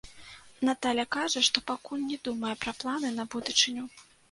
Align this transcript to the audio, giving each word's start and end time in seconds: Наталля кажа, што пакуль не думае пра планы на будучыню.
Наталля 0.69 1.05
кажа, 1.17 1.43
што 1.49 1.63
пакуль 1.69 2.03
не 2.09 2.19
думае 2.29 2.55
пра 2.65 2.75
планы 2.83 3.15
на 3.21 3.29
будучыню. 3.37 3.89